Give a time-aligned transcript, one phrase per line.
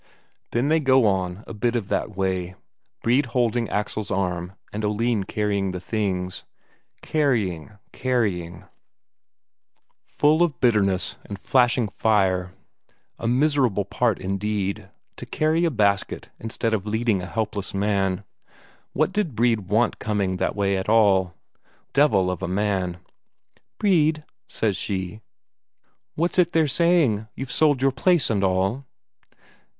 [0.49, 2.55] Then they go on a bit that way,
[3.03, 6.43] Brede holding Axel's arm, and Oline carrying the things.
[7.03, 8.65] Carrying, carrying,
[10.07, 12.51] full of bitterness and flashing fire;
[13.19, 18.23] a miserable part indeed, to carry a basket instead of leading a helpless man.
[18.93, 21.35] What did Brede want coming that way at all
[21.93, 22.97] devil of a man!
[23.77, 25.21] "Brede," says she,
[26.15, 28.87] "what's it they're saying, you've sold your place and all?"